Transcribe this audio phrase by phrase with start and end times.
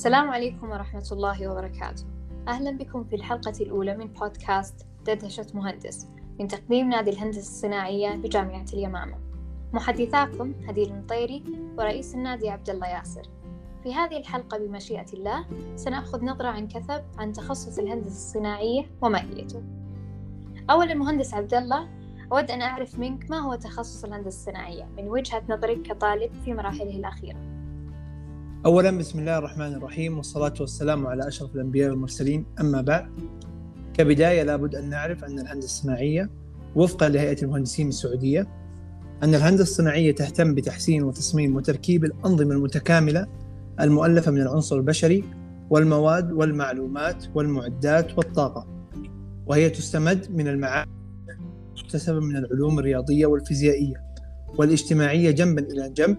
[0.00, 2.04] السلام عليكم ورحمة الله وبركاته.
[2.48, 6.08] أهلا بكم في الحلقة الأولى من بودكاست دردشة مهندس
[6.40, 9.18] من تقديم نادي الهندسة الصناعية بجامعة اليمامة.
[9.72, 11.44] محدثاكم هديل المطيري
[11.78, 13.22] ورئيس النادي عبد الله ياسر.
[13.82, 15.44] في هذه الحلقة بمشيئة الله
[15.76, 19.62] سنأخذ نظرة عن كثب عن تخصص الهندسة الصناعية وماهيته
[20.70, 21.88] أولا مهندس عبد الله
[22.32, 26.96] أود أن أعرف منك ما هو تخصص الهندسة الصناعية؟ من وجهة نظرك كطالب في مراحله
[26.96, 27.59] الأخيرة.
[28.66, 32.46] أولا بسم الله الرحمن الرحيم والصلاة والسلام على أشرف الأنبياء والمرسلين.
[32.60, 33.06] أما بعد
[33.94, 36.30] كبداية لابد أن نعرف أن الهندسة الصناعية
[36.76, 38.46] وفقا لهيئة المهندسين السعودية
[39.22, 43.26] أن الهندسة الصناعية تهتم بتحسين وتصميم وتركيب الأنظمة المتكاملة
[43.80, 45.24] المؤلفة من العنصر البشري
[45.70, 48.66] والمواد والمعلومات والمعدات والطاقة.
[49.46, 50.88] وهي تستمد من المعارف
[51.84, 54.09] مكتسبة من العلوم الرياضية والفيزيائية.
[54.58, 56.18] والاجتماعية جنبا إلى جنب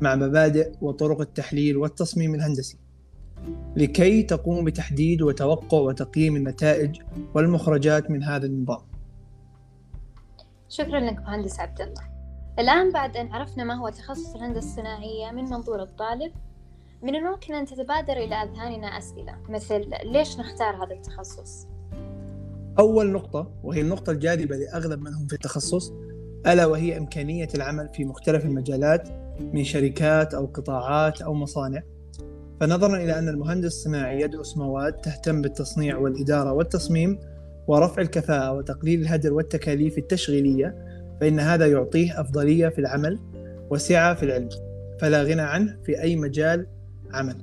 [0.00, 2.78] مع مبادئ وطرق التحليل والتصميم الهندسي.
[3.76, 7.00] لكي تقوم بتحديد وتوقع وتقييم النتائج
[7.34, 8.80] والمخرجات من هذا النظام.
[10.68, 12.12] شكرا لك مهندس عبد الله
[12.58, 16.32] الآن بعد أن عرفنا ما هو تخصص الهندسة الصناعية من منظور الطالب
[17.02, 21.66] من الممكن أن تتبادر إلى أذهاننا أسئلة مثل ليش نختار هذا التخصص؟
[22.78, 25.92] أول نقطة وهي النقطة الجاذبة لأغلب من هم في التخصص
[26.46, 29.08] ألا وهي إمكانية العمل في مختلف المجالات
[29.52, 31.82] من شركات أو قطاعات أو مصانع.
[32.60, 37.18] فنظرا إلى أن المهندس الصناعي يدرس مواد تهتم بالتصنيع والإدارة والتصميم
[37.66, 40.74] ورفع الكفاءة وتقليل الهدر والتكاليف التشغيلية
[41.20, 43.18] فإن هذا يعطيه أفضلية في العمل
[43.70, 44.48] وسعة في العلم
[45.00, 46.66] فلا غنى عنه في أي مجال
[47.12, 47.36] عمل.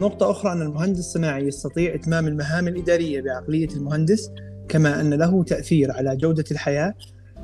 [0.00, 4.30] نقطة أخرى أن المهندس الصناعي يستطيع إتمام المهام الإدارية بعقلية المهندس
[4.68, 6.94] كما أن له تأثير على جودة الحياة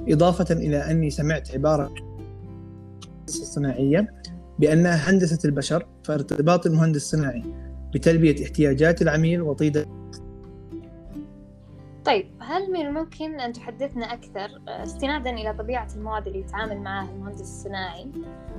[0.08, 1.94] إضافة إلى أني سمعت عبارة
[3.28, 4.14] الصناعية
[4.58, 7.42] بأنها هندسة البشر فارتباط المهندس الصناعي
[7.94, 9.86] بتلبية احتياجات العميل وطيدة
[12.04, 17.40] طيب هل من الممكن أن تحدثنا أكثر استنادا إلى طبيعة المواد اللي يتعامل معها المهندس
[17.40, 18.10] الصناعي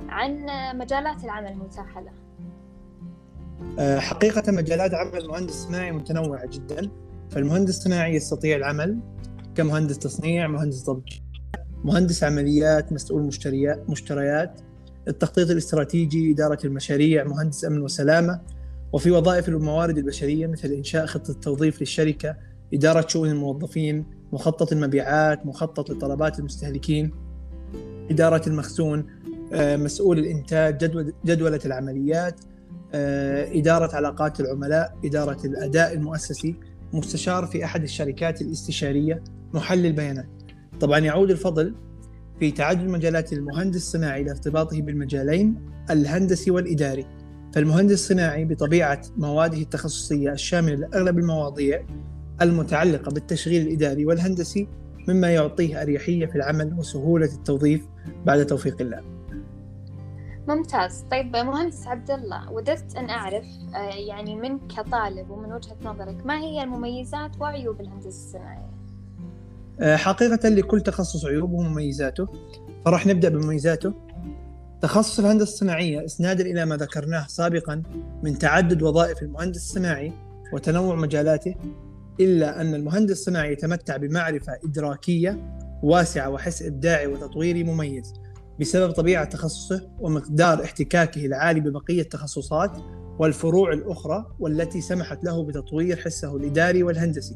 [0.08, 0.46] عن
[0.78, 2.12] مجالات العمل المتاحة له؟
[4.00, 6.90] حقيقة مجالات عمل المهندس الصناعي متنوعة جدا
[7.30, 8.98] فالمهندس الصناعي يستطيع العمل
[9.54, 11.23] كمهندس تصنيع مهندس ضبط
[11.84, 13.22] مهندس عمليات مسؤول
[13.88, 14.60] مشتريات
[15.08, 18.40] التخطيط الاستراتيجي إدارة المشاريع مهندس أمن وسلامة
[18.92, 22.36] وفي وظائف الموارد البشرية مثل إنشاء خطة توظيف للشركة
[22.74, 27.10] إدارة شؤون الموظفين مخطط المبيعات مخطط لطلبات المستهلكين
[28.10, 29.06] إدارة المخزون
[29.54, 30.78] مسؤول الإنتاج
[31.24, 32.40] جدولة العمليات
[33.54, 36.56] إدارة علاقات العملاء إدارة الأداء المؤسسي
[36.92, 39.22] مستشار في أحد الشركات الاستشارية
[39.54, 40.43] محلل بيانات.
[40.80, 41.74] طبعا يعود الفضل
[42.38, 47.06] في تعدد مجالات المهندس الصناعي لارتباطه بالمجالين الهندسي والإداري.
[47.54, 51.84] فالمهندس الصناعي بطبيعة مواده التخصصية الشاملة لأغلب المواضيع
[52.42, 54.68] المتعلقة بالتشغيل الإداري والهندسي
[55.08, 57.86] مما يعطيه أريحية في العمل وسهولة التوظيف
[58.26, 59.00] بعد توفيق الله.
[60.48, 61.04] ممتاز.
[61.10, 63.44] طيب مهندس عبد الله وددت أن أعرف
[64.08, 68.83] يعني منك كطالب ومن وجهة نظرك ما هي المميزات وعيوب الهندسة الصناعية؟
[69.82, 72.28] حقيقة لكل تخصص عيوبه ومميزاته.
[72.84, 73.94] فراح نبدأ بمميزاته.
[74.80, 77.82] تخصص الهندسة الصناعية إسنادا إلى ما ذكرناه سابقا
[78.22, 80.12] من تعدد وظائف المهندس الصناعي
[80.52, 81.54] وتنوع مجالاته
[82.20, 88.12] إلا أن المهندس الصناعي يتمتع بمعرفة إدراكية واسعة وحس إبداعي وتطويري مميز.
[88.60, 92.70] بسبب طبيعة تخصصه ومقدار احتكاكه العالي ببقية التخصصات
[93.18, 97.34] والفروع الأخرى والتي سمحت له بتطوير حسه الإداري والهندسي.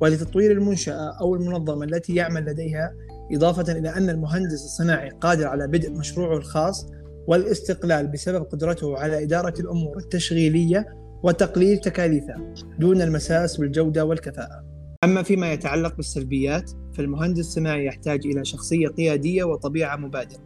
[0.00, 2.94] ولتطوير المنشأة أو المنظمة التي يعمل لديها
[3.32, 6.86] إضافة إلى أن المهندس الصناعي قادر على بدء مشروعه الخاص
[7.26, 10.86] والاستقلال بسبب قدرته على إدارة الأمور التشغيلية
[11.22, 14.64] وتقليل تكاليفها دون المساس بالجودة والكفاءة.
[15.04, 20.38] أما فيما يتعلق بالسلبيات فالمهندس الصناعي يحتاج إلى شخصية قيادية وطبيعة مبادرة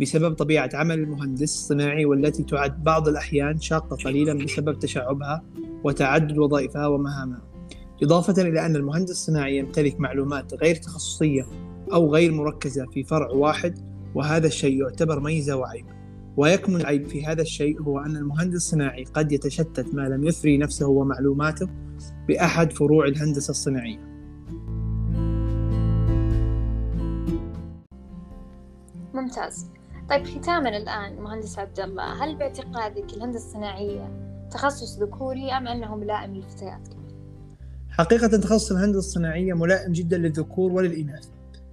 [0.00, 5.42] بسبب طبيعة عمل المهندس الصناعي والتي تعد بعض الأحيان شاقة قليلا بسبب تشعبها
[5.84, 7.51] وتعدد وظائفها ومهامها.
[8.02, 11.46] إضافة إلى أن المهندس الصناعي يمتلك معلومات غير تخصصية
[11.92, 13.78] أو غير مركزة في فرع واحد
[14.14, 15.86] وهذا الشيء يعتبر ميزة وعيب.
[16.36, 20.88] ويكمن العيب في هذا الشيء هو أن المهندس الصناعي قد يتشتت ما لم يثري نفسه
[20.88, 21.68] ومعلوماته
[22.28, 23.98] بأحد فروع الهندسة الصناعية.
[29.14, 29.66] ممتاز.
[30.10, 36.34] طيب ختاما الآن مهندس عبد الله هل باعتقادك الهندسة الصناعية تخصص ذكوري أم أنه ملائم
[36.34, 37.01] للفتيات؟
[37.98, 41.28] حقيقة تخصص الهندسة الصناعية ملائم جدا للذكور وللإناث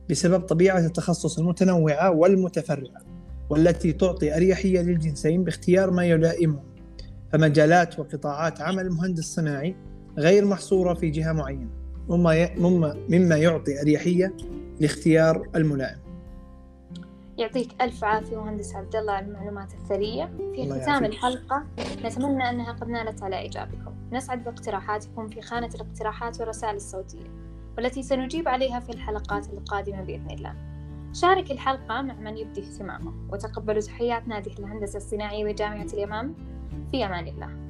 [0.10, 3.02] بسبب طبيعة التخصص المتنوعة والمتفرعة
[3.50, 6.64] والتي تعطي أريحية للجنسين باختيار ما يلائمهم.
[7.34, 9.76] فمجالات وقطاعات عمل المهندس الصناعي
[10.18, 11.70] غير محصورة في جهة معينة
[12.10, 14.34] مما مما يعطي أريحية
[14.80, 16.00] لاختيار الملائم.
[17.38, 20.32] يعطيك ألف عافية مهندس عبد الله على المعلومات الثرية.
[20.56, 21.64] في ختام الحلقة
[22.06, 27.26] نتمنى أنها قد نالت على إعجابكم نسعد باقتراحاتكم في خانة الاقتراحات والرسائل الصوتية
[27.78, 30.56] والتي سنجيب عليها في الحلقات القادمة بإذن الله.
[31.14, 36.36] شارك الحلقة مع من يبدي اهتمامه وتقبلوا تحيات نادي الهندسة الصناعية بجامعة اليمام.
[36.92, 37.69] في أمان الله.